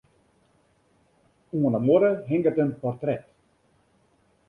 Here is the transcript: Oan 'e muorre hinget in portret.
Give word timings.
Oan 1.59 1.73
'e 1.75 1.81
muorre 1.85 2.11
hinget 2.29 2.61
in 2.63 2.71
portret. 2.81 3.23